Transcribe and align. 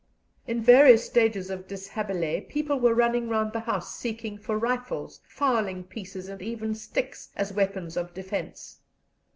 In 0.47 0.63
various 0.63 1.05
stages 1.05 1.51
of 1.51 1.67
deshabille 1.67 2.49
people 2.49 2.79
were 2.79 2.95
running 2.95 3.29
round 3.29 3.53
the 3.53 3.59
house 3.59 3.95
seeking 3.95 4.35
for 4.39 4.57
rifles, 4.57 5.21
fowling 5.27 5.83
pieces, 5.83 6.27
and 6.27 6.41
even 6.41 6.73
sticks, 6.73 7.29
as 7.35 7.53
weapons 7.53 7.95
of 7.95 8.11
defence. 8.11 8.79